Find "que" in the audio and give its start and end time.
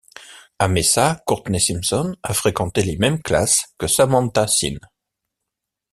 3.77-3.85